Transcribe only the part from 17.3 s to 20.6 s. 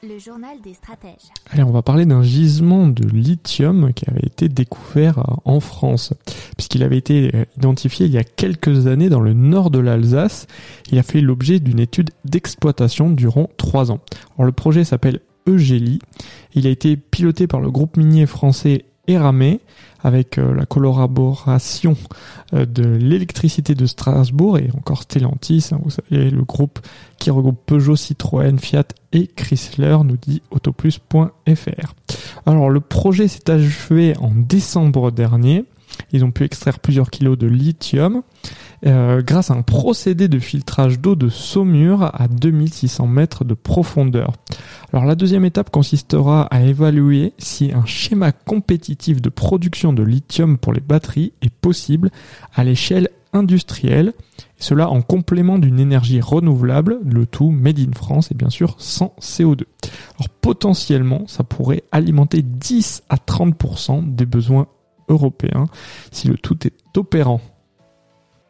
par le groupe minier français Eramé avec euh,